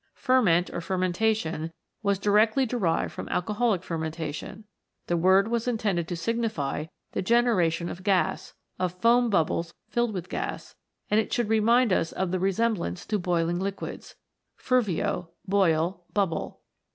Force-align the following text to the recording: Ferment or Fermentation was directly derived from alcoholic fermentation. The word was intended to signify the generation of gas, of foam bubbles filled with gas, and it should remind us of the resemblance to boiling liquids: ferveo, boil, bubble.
Ferment 0.15 0.71
or 0.71 0.81
Fermentation 0.81 1.71
was 2.01 2.17
directly 2.17 2.65
derived 2.65 3.13
from 3.13 3.29
alcoholic 3.29 3.83
fermentation. 3.83 4.63
The 5.05 5.15
word 5.15 5.47
was 5.47 5.67
intended 5.67 6.07
to 6.07 6.15
signify 6.15 6.85
the 7.11 7.21
generation 7.21 7.87
of 7.87 8.01
gas, 8.01 8.55
of 8.79 8.93
foam 8.99 9.29
bubbles 9.29 9.75
filled 9.89 10.15
with 10.15 10.27
gas, 10.27 10.73
and 11.11 11.19
it 11.19 11.31
should 11.31 11.49
remind 11.49 11.93
us 11.93 12.11
of 12.11 12.31
the 12.31 12.39
resemblance 12.39 13.05
to 13.05 13.19
boiling 13.19 13.59
liquids: 13.59 14.15
ferveo, 14.57 15.27
boil, 15.47 16.03
bubble. 16.13 16.61